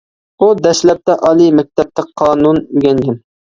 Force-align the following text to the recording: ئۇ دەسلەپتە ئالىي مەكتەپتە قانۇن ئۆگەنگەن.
ئۇ 0.43 0.47
دەسلەپتە 0.67 1.17
ئالىي 1.29 1.53
مەكتەپتە 1.61 2.07
قانۇن 2.25 2.65
ئۆگەنگەن. 2.65 3.25